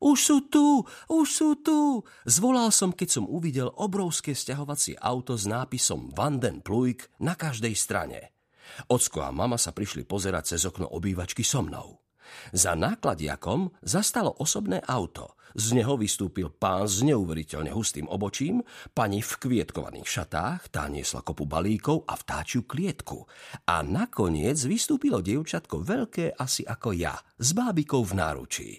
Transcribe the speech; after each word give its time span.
Už 0.00 0.16
sú 0.16 0.36
tu, 0.48 0.80
už 1.12 1.26
sú 1.28 1.60
tu. 1.60 2.00
Zvolal 2.24 2.72
som, 2.72 2.96
keď 2.96 3.20
som 3.20 3.24
uvidel 3.28 3.68
obrovské 3.76 4.32
stiahovacie 4.32 4.96
auto 4.96 5.36
s 5.36 5.44
nápisom 5.44 6.08
Vanden 6.16 6.64
Pluik 6.64 7.12
na 7.20 7.36
každej 7.36 7.76
strane. 7.76 8.32
Ocko 8.88 9.20
a 9.20 9.30
mama 9.30 9.60
sa 9.60 9.76
prišli 9.76 10.08
pozerať 10.08 10.56
cez 10.56 10.64
okno 10.64 10.88
obývačky 10.88 11.44
so 11.44 11.60
mnou. 11.60 12.00
Za 12.54 12.78
nákladiakom 12.78 13.74
zastalo 13.84 14.32
osobné 14.40 14.80
auto. 14.88 15.36
Z 15.50 15.74
neho 15.74 15.98
vystúpil 15.98 16.46
pán 16.46 16.86
s 16.86 17.02
neuveriteľne 17.02 17.74
hustým 17.74 18.06
obočím, 18.06 18.62
pani 18.94 19.18
v 19.18 19.32
kvietkovaných 19.34 20.06
šatách, 20.06 20.70
tá 20.70 20.86
niesla 20.86 21.26
kopu 21.26 21.42
balíkov 21.42 22.06
a 22.06 22.14
vtáčiu 22.14 22.64
klietku. 22.64 23.26
A 23.66 23.82
nakoniec 23.82 24.56
vystúpilo 24.62 25.18
dievčatko 25.18 25.82
veľké 25.82 26.38
asi 26.38 26.62
ako 26.62 26.94
ja, 26.94 27.18
s 27.34 27.50
bábikou 27.50 28.06
v 28.06 28.12
náručí. 28.14 28.70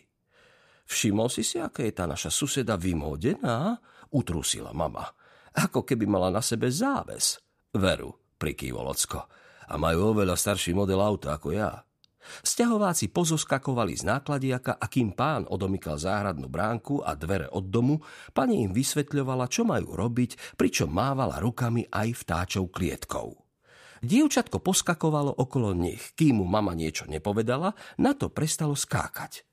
Všimol 0.92 1.32
si 1.32 1.48
si, 1.48 1.56
aká 1.56 1.88
je 1.88 1.96
tá 1.96 2.04
naša 2.04 2.28
suseda 2.28 2.76
vymodená? 2.76 3.80
Utrusila 4.12 4.76
mama. 4.76 5.08
Ako 5.56 5.88
keby 5.88 6.04
mala 6.04 6.28
na 6.28 6.44
sebe 6.44 6.68
záves. 6.68 7.40
Veru, 7.72 8.12
prikývol 8.36 8.92
ocko. 8.92 9.24
A 9.72 9.80
majú 9.80 10.12
oveľa 10.12 10.36
starší 10.36 10.76
model 10.76 11.00
auta 11.00 11.40
ako 11.40 11.56
ja. 11.56 11.80
Sťahováci 12.44 13.08
pozoskakovali 13.08 13.96
z 13.96 14.04
nákladiaka 14.04 14.76
a 14.78 14.86
kým 14.92 15.16
pán 15.16 15.48
odomykal 15.48 15.96
záhradnú 15.96 16.52
bránku 16.52 17.00
a 17.00 17.16
dvere 17.16 17.48
od 17.48 17.72
domu, 17.72 18.04
pani 18.36 18.68
im 18.68 18.76
vysvetľovala, 18.76 19.48
čo 19.48 19.64
majú 19.64 19.96
robiť, 19.96 20.60
pričom 20.60 20.92
mávala 20.92 21.40
rukami 21.40 21.88
aj 21.88 22.08
vtáčou 22.20 22.68
klietkou. 22.68 23.40
Dievčatko 24.04 24.60
poskakovalo 24.60 25.40
okolo 25.40 25.72
nich, 25.72 26.14
kým 26.20 26.44
mu 26.44 26.46
mama 26.46 26.76
niečo 26.76 27.08
nepovedala, 27.08 27.74
na 27.96 28.12
to 28.12 28.28
prestalo 28.28 28.76
skákať. 28.76 29.51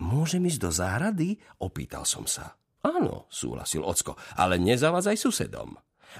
Môžem 0.00 0.48
ísť 0.48 0.60
do 0.64 0.70
záhrady? 0.72 1.36
Opýtal 1.60 2.08
som 2.08 2.24
sa. 2.24 2.56
Áno, 2.80 3.28
súhlasil 3.28 3.84
ocko, 3.84 4.16
ale 4.40 4.56
nezavadzaj 4.56 5.16
susedom. 5.20 5.76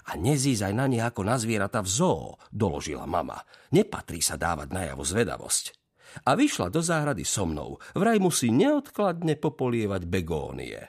A 0.06 0.14
nezízaj 0.14 0.77
na 0.77 0.86
ne 0.86 1.02
ako 1.02 1.24
na 1.27 1.34
zvieratá 1.41 1.82
v 1.82 1.90
zoo, 1.90 2.38
doložila 2.52 3.08
mama. 3.08 3.40
Nepatrí 3.74 4.22
sa 4.22 4.38
dávať 4.38 4.70
najavo 4.70 5.02
zvedavosť 5.02 5.80
a 6.27 6.34
vyšla 6.34 6.68
do 6.72 6.82
záhrady 6.82 7.22
so 7.22 7.46
mnou. 7.46 7.78
Vraj 7.94 8.18
musí 8.18 8.50
neodkladne 8.50 9.38
popolievať 9.38 10.02
begónie. 10.10 10.80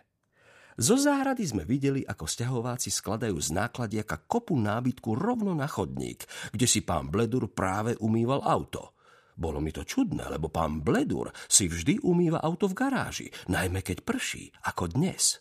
Zo 0.82 0.98
záhrady 0.98 1.46
sme 1.46 1.64
videli, 1.68 2.02
ako 2.02 2.26
sťahováci 2.26 2.90
skladajú 2.90 3.38
z 3.38 3.54
nákladiaka 3.54 4.26
kopu 4.26 4.58
nábytku 4.58 5.14
rovno 5.14 5.54
na 5.54 5.70
chodník, 5.70 6.26
kde 6.50 6.66
si 6.66 6.82
pán 6.82 7.12
Bledur 7.12 7.52
práve 7.54 7.94
umýval 8.02 8.42
auto. 8.42 8.98
Bolo 9.36 9.64
mi 9.64 9.72
to 9.72 9.88
čudné, 9.88 10.28
lebo 10.28 10.52
pán 10.52 10.84
Bledur 10.84 11.32
si 11.48 11.72
vždy 11.72 12.04
umýva 12.04 12.44
auto 12.44 12.68
v 12.68 12.78
garáži, 12.78 13.28
najmä 13.48 13.80
keď 13.82 14.04
prší, 14.04 14.52
ako 14.68 14.92
dnes. 14.92 15.40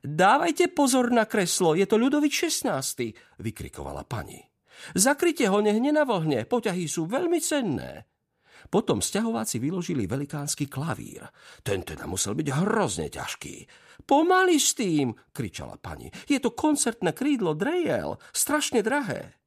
Dávajte 0.00 0.72
pozor 0.72 1.12
na 1.12 1.28
kreslo, 1.28 1.76
je 1.76 1.84
to 1.84 2.00
ľudovič 2.00 2.48
16. 2.48 3.40
vykrikovala 3.44 4.08
pani. 4.08 4.40
Zakryte 4.96 5.44
ho 5.52 5.60
nehne 5.60 5.92
na 5.92 6.08
vlhne, 6.08 6.48
poťahy 6.48 6.88
sú 6.88 7.04
veľmi 7.04 7.36
cenné. 7.36 8.08
Potom 8.68 9.00
sťahováci 9.00 9.56
vyložili 9.56 10.04
velikánsky 10.04 10.68
klavír. 10.68 11.24
Ten 11.64 11.80
teda 11.80 12.04
musel 12.04 12.36
byť 12.36 12.48
hrozne 12.52 13.08
ťažký. 13.08 13.56
Pomaly 14.04 14.56
s 14.60 14.76
tým, 14.76 15.12
kričala 15.32 15.80
pani. 15.80 16.12
Je 16.28 16.36
to 16.40 16.52
koncertné 16.52 17.16
krídlo 17.16 17.56
Drejel, 17.56 18.20
strašne 18.32 18.84
drahé. 18.84 19.39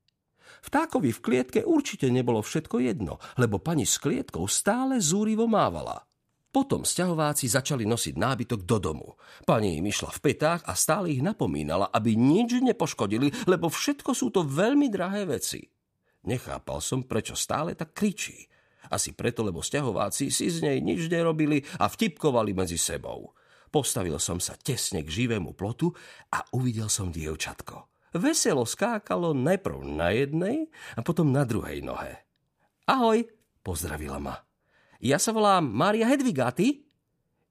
Vtákovi 0.63 1.11
v 1.11 1.19
klietke 1.19 1.59
určite 1.67 2.07
nebolo 2.07 2.39
všetko 2.39 2.79
jedno, 2.79 3.19
lebo 3.35 3.59
pani 3.59 3.83
s 3.83 3.99
klietkou 3.99 4.47
stále 4.47 5.03
zúrivo 5.03 5.43
mávala. 5.43 6.07
Potom 6.53 6.85
sťahováci 6.85 7.49
začali 7.49 7.83
nosiť 7.83 8.13
nábytok 8.15 8.61
do 8.63 8.77
domu. 8.77 9.07
Pani 9.43 9.81
im 9.81 9.89
išla 9.89 10.13
v 10.13 10.21
petách 10.21 10.61
a 10.63 10.77
stále 10.77 11.09
ich 11.11 11.25
napomínala, 11.25 11.89
aby 11.89 12.13
nič 12.13 12.61
nepoškodili, 12.61 13.49
lebo 13.49 13.67
všetko 13.67 14.13
sú 14.13 14.29
to 14.29 14.45
veľmi 14.45 14.87
drahé 14.87 15.25
veci. 15.27 15.65
Nechápal 16.29 16.79
som, 16.79 17.03
prečo 17.03 17.33
stále 17.35 17.75
tak 17.75 17.91
kričí. 17.97 18.47
Asi 18.93 19.17
preto, 19.17 19.41
lebo 19.41 19.65
sťahováci 19.65 20.29
si 20.29 20.47
z 20.47 20.63
nej 20.63 20.77
nič 20.79 21.09
nerobili 21.09 21.65
a 21.81 21.89
vtipkovali 21.89 22.53
medzi 22.53 22.77
sebou. 22.77 23.33
Postavil 23.73 24.21
som 24.21 24.37
sa 24.37 24.53
tesne 24.53 25.01
k 25.01 25.09
živému 25.09 25.57
plotu 25.57 25.89
a 26.29 26.45
uvidel 26.53 26.87
som 26.87 27.09
dievčatko. 27.09 27.92
Veselo 28.13 28.63
skákalo 28.63 29.33
najprv 29.33 29.81
na 29.83 30.13
jednej 30.13 30.69
a 30.93 31.01
potom 31.01 31.33
na 31.33 31.43
druhej 31.43 31.81
nohe. 31.81 32.21
Ahoj, 32.85 33.25
pozdravila 33.65 34.21
ma. 34.21 34.37
Ja 35.03 35.17
sa 35.17 35.33
volám 35.35 35.67
Mária 35.67 36.07
Hedviga, 36.07 36.53
ty? 36.53 36.85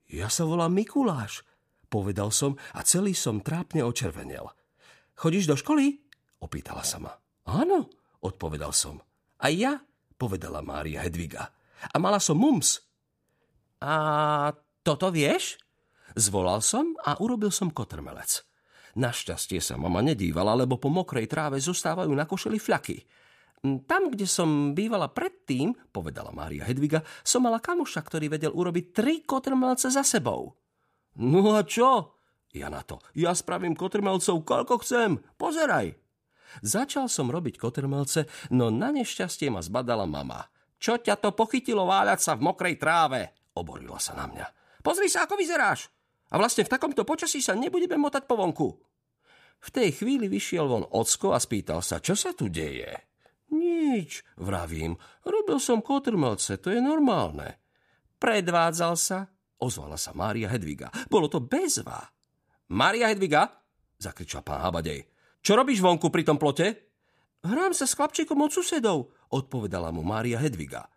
Ja 0.08 0.30
sa 0.30 0.46
volám 0.46 0.72
Mikuláš, 0.72 1.44
povedal 1.90 2.30
som 2.32 2.56
a 2.72 2.80
celý 2.86 3.12
som 3.12 3.42
trápne 3.42 3.84
očervenel. 3.84 4.48
Chodíš 5.18 5.50
do 5.50 5.56
školy? 5.58 6.00
Opýtala 6.40 6.86
sa 6.86 7.02
ma. 7.02 7.12
Áno, 7.48 7.90
odpovedal 8.22 8.70
som. 8.72 9.02
A 9.42 9.50
ja? 9.50 9.82
povedala 10.22 10.62
Mária 10.62 11.02
Hedviga. 11.02 11.50
A 11.90 11.98
mala 11.98 12.22
som 12.22 12.38
mumps. 12.38 12.78
A 13.82 14.54
toto 14.86 15.10
vieš? 15.10 15.58
Zvolal 16.14 16.62
som 16.62 16.94
a 17.02 17.18
urobil 17.18 17.50
som 17.50 17.74
kotrmelec. 17.74 18.46
Našťastie 18.92 19.60
sa 19.64 19.80
mama 19.80 20.04
nedívala, 20.04 20.52
lebo 20.52 20.76
po 20.76 20.92
mokrej 20.92 21.24
tráve 21.24 21.56
zostávajú 21.56 22.12
na 22.12 22.28
košeli 22.28 22.60
fľaky. 22.60 23.00
Tam, 23.86 24.10
kde 24.10 24.26
som 24.26 24.74
bývala 24.74 25.06
predtým, 25.06 25.72
povedala 25.94 26.34
Mária 26.34 26.66
Hedviga, 26.66 27.06
som 27.22 27.46
mala 27.46 27.62
kamoša, 27.62 28.02
ktorý 28.02 28.26
vedel 28.26 28.50
urobiť 28.50 28.84
tri 28.90 29.14
kotrmelce 29.22 29.86
za 29.88 30.02
sebou. 30.02 30.58
No 31.16 31.54
a 31.54 31.62
čo? 31.62 32.18
Ja 32.52 32.68
na 32.68 32.84
to. 32.84 33.00
Ja 33.16 33.32
spravím 33.32 33.78
kotrmelcov, 33.78 34.44
koľko 34.44 34.82
chcem. 34.82 35.22
Pozeraj. 35.40 35.94
Začal 36.60 37.08
som 37.08 37.32
robiť 37.32 37.56
kotrmelce, 37.56 38.28
no 38.52 38.68
na 38.68 38.92
nešťastie 38.92 39.48
ma 39.48 39.64
zbadala 39.64 40.04
mama. 40.04 40.44
Čo 40.76 41.00
ťa 41.00 41.16
to 41.16 41.32
pochytilo 41.32 41.88
váľať 41.88 42.18
sa 42.20 42.32
v 42.36 42.44
mokrej 42.50 42.76
tráve? 42.76 43.32
Oborila 43.56 44.02
sa 44.02 44.18
na 44.18 44.28
mňa. 44.28 44.46
Pozri 44.82 45.06
sa, 45.06 45.24
ako 45.24 45.38
vyzeráš. 45.38 45.86
A 46.32 46.40
vlastne 46.40 46.64
v 46.64 46.72
takomto 46.72 47.04
počasí 47.04 47.44
sa 47.44 47.52
nebudeme 47.52 48.00
motať 48.00 48.24
po 48.24 48.40
vonku. 48.40 48.68
V 49.62 49.68
tej 49.70 49.94
chvíli 49.94 50.26
vyšiel 50.26 50.66
von 50.66 50.88
ocko 50.88 51.36
a 51.36 51.38
spýtal 51.38 51.84
sa, 51.84 52.00
čo 52.00 52.16
sa 52.16 52.32
tu 52.32 52.48
deje. 52.48 52.88
Nič, 53.52 54.24
vravím. 54.40 54.96
Robil 55.22 55.60
som 55.60 55.84
kotrmelce, 55.84 56.56
to 56.56 56.72
je 56.72 56.80
normálne. 56.80 57.60
Predvádzal 58.16 58.94
sa, 58.96 59.28
ozvala 59.60 60.00
sa 60.00 60.16
Mária 60.16 60.48
Hedviga. 60.48 60.88
Bolo 61.06 61.28
to 61.28 61.44
bezva. 61.44 62.00
Mária 62.72 63.12
Hedviga, 63.12 63.52
zakričal 64.00 64.40
pán 64.40 64.64
Habadej. 64.64 65.04
Čo 65.44 65.54
robíš 65.54 65.84
vonku 65.84 66.08
pri 66.08 66.24
tom 66.24 66.40
plote? 66.40 66.90
Hrám 67.44 67.76
sa 67.76 67.84
s 67.84 67.92
chlapčekom 67.98 68.38
od 68.40 68.50
susedov, 68.54 69.12
odpovedala 69.28 69.92
mu 69.92 70.00
Mária 70.00 70.40
Hedviga. 70.40 70.88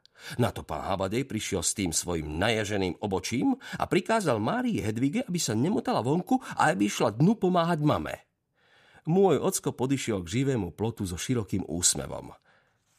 Na 0.42 0.50
to 0.50 0.66
pán 0.66 0.82
Habadej 0.84 1.28
prišiel 1.28 1.62
s 1.62 1.78
tým 1.78 1.94
svojim 1.94 2.26
najaženým 2.40 2.98
obočím 3.04 3.56
a 3.78 3.86
prikázal 3.86 4.42
Márii 4.42 4.82
Hedvige, 4.82 5.24
aby 5.28 5.40
sa 5.40 5.54
nemotala 5.54 6.02
vonku 6.02 6.42
a 6.58 6.74
aby 6.74 6.90
išla 6.90 7.14
dnu 7.14 7.38
pomáhať 7.38 7.86
mame. 7.86 8.26
Môj 9.06 9.38
ocko 9.38 9.70
podišiel 9.70 10.26
k 10.26 10.42
živému 10.42 10.74
plotu 10.74 11.06
so 11.06 11.14
širokým 11.14 11.62
úsmevom. 11.70 12.34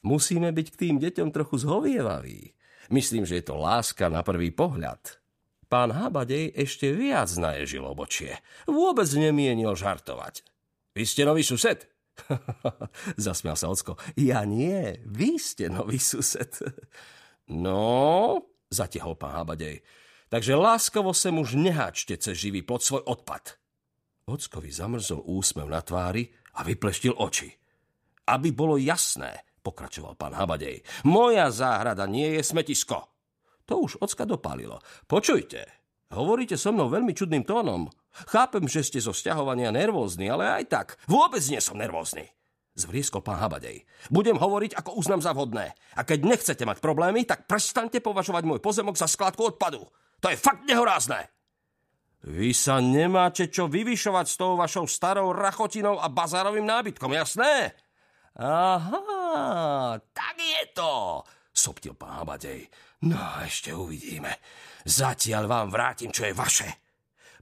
Musíme 0.06 0.54
byť 0.54 0.66
k 0.70 0.80
tým 0.86 0.96
deťom 1.02 1.34
trochu 1.34 1.66
zhovievaví. 1.66 2.54
Myslím, 2.94 3.26
že 3.26 3.42
je 3.42 3.50
to 3.50 3.58
láska 3.58 4.06
na 4.06 4.22
prvý 4.22 4.54
pohľad. 4.54 5.18
Pán 5.66 5.90
Habadej 5.90 6.54
ešte 6.54 6.94
viac 6.94 7.26
naježil 7.34 7.82
obočie. 7.82 8.38
Vôbec 8.70 9.10
nemienil 9.18 9.74
žartovať. 9.74 10.46
Vy 10.94 11.02
ste 11.02 11.26
nový 11.26 11.42
sused? 11.42 11.90
Zasmial 13.20 13.56
sa 13.56 13.70
Ocko. 13.70 13.96
Ja 14.16 14.42
nie, 14.48 15.00
vy 15.04 15.36
ste 15.36 15.68
nový 15.68 16.00
sused. 16.00 16.60
no, 17.64 18.42
zatiahol 18.72 19.16
pán 19.16 19.36
Habadej. 19.36 19.84
Takže 20.26 20.58
láskavo 20.58 21.14
sem 21.14 21.36
už 21.38 21.54
neháčte 21.54 22.18
cez 22.18 22.34
živý 22.34 22.66
pod 22.66 22.82
svoj 22.82 23.06
odpad. 23.06 23.54
Ockovi 24.26 24.74
zamrzol 24.74 25.22
úsmev 25.22 25.70
na 25.70 25.78
tvári 25.78 26.26
a 26.58 26.66
vypleštil 26.66 27.14
oči. 27.14 27.46
Aby 28.26 28.50
bolo 28.50 28.74
jasné, 28.74 29.46
pokračoval 29.62 30.18
pán 30.18 30.34
Habadej, 30.34 30.82
moja 31.06 31.46
záhrada 31.54 32.10
nie 32.10 32.34
je 32.34 32.42
smetisko. 32.42 33.06
To 33.70 33.86
už 33.86 34.02
ocka 34.02 34.26
dopálilo. 34.26 34.82
Počujte, 35.06 35.62
hovoríte 36.10 36.58
so 36.58 36.74
mnou 36.74 36.90
veľmi 36.90 37.14
čudným 37.14 37.46
tónom. 37.46 37.86
Chápem, 38.24 38.64
že 38.64 38.80
ste 38.80 39.04
zo 39.04 39.12
sťahovania 39.12 39.68
nervózni, 39.68 40.32
ale 40.32 40.48
aj 40.48 40.64
tak. 40.72 40.88
Vôbec 41.04 41.44
nie 41.52 41.60
som 41.60 41.76
nervózny. 41.76 42.32
Zvrieskol 42.76 43.24
pán 43.24 43.40
Habadej. 43.40 43.88
Budem 44.12 44.36
hovoriť, 44.36 44.76
ako 44.76 45.00
uznám 45.00 45.24
za 45.24 45.32
vhodné. 45.32 45.72
A 45.96 46.04
keď 46.04 46.28
nechcete 46.28 46.64
mať 46.68 46.84
problémy, 46.84 47.24
tak 47.24 47.48
prestaňte 47.48 48.04
považovať 48.04 48.44
môj 48.44 48.60
pozemok 48.60 49.00
za 49.00 49.08
skladku 49.08 49.56
odpadu. 49.56 49.88
To 50.20 50.26
je 50.28 50.36
fakt 50.36 50.64
nehorázne. 50.68 51.28
Vy 52.26 52.52
sa 52.52 52.80
nemáte 52.80 53.48
čo 53.48 53.68
vyvyšovať 53.68 54.26
s 54.28 54.36
tou 54.36 54.60
vašou 54.60 54.84
starou 54.88 55.32
rachotinou 55.32 55.96
a 56.00 56.12
bazárovým 56.12 56.68
nábytkom, 56.68 57.16
jasné? 57.16 57.72
Aha, 58.36 59.96
tak 60.12 60.36
je 60.36 60.62
to, 60.76 61.24
soptil 61.56 61.96
pán 61.96 62.20
Habadej. 62.20 62.68
No, 63.08 63.40
ešte 63.40 63.72
uvidíme. 63.72 64.36
Zatiaľ 64.84 65.48
vám 65.48 65.68
vrátim, 65.72 66.12
čo 66.12 66.28
je 66.28 66.36
vaše. 66.36 66.68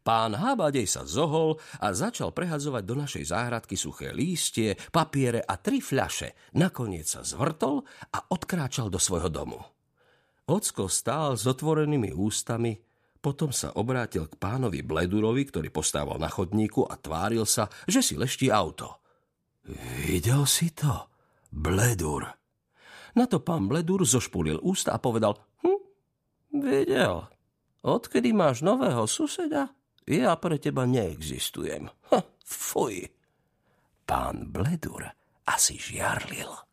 Pán 0.04 0.36
Habadej 0.36 0.84
sa 0.84 1.08
zohol 1.08 1.56
a 1.80 1.96
začal 1.96 2.36
prehadzovať 2.36 2.82
do 2.84 2.94
našej 3.00 3.24
záhradky 3.32 3.72
suché 3.72 4.12
lístie, 4.12 4.76
papiere 4.92 5.40
a 5.40 5.56
tri 5.56 5.80
fľaše. 5.80 6.52
Nakoniec 6.60 7.08
sa 7.08 7.24
zvrtol 7.24 7.80
a 8.12 8.18
odkráčal 8.28 8.92
do 8.92 9.00
svojho 9.00 9.32
domu. 9.32 9.64
Ocko 10.44 10.92
stál 10.92 11.40
s 11.40 11.48
otvorenými 11.48 12.12
ústami, 12.12 12.76
potom 13.24 13.48
sa 13.48 13.72
obrátil 13.80 14.28
k 14.28 14.36
pánovi 14.36 14.84
Bledurovi, 14.84 15.48
ktorý 15.48 15.72
postával 15.72 16.20
na 16.20 16.28
chodníku 16.28 16.84
a 16.84 17.00
tváril 17.00 17.48
sa, 17.48 17.72
že 17.88 18.04
si 18.04 18.20
leští 18.20 18.52
auto. 18.52 19.00
Videl 20.04 20.44
si 20.44 20.68
to, 20.76 21.08
Bledur? 21.48 22.28
Na 23.16 23.24
to 23.24 23.40
pán 23.40 23.72
Bledur 23.72 24.04
zošpulil 24.04 24.60
ústa 24.60 24.92
a 24.92 25.00
povedal, 25.00 25.40
hm, 25.64 25.80
videl, 26.60 27.24
odkedy 27.80 28.36
máš 28.36 28.60
nového 28.60 29.08
suseda, 29.08 29.72
ja 30.06 30.36
pre 30.36 30.58
teba 30.58 30.86
neexistujem. 30.86 31.88
Ha, 32.10 32.22
fuj. 32.44 33.08
Pán 34.04 34.52
Bledur 34.52 35.08
asi 35.48 35.78
žiarlil. 35.80 36.63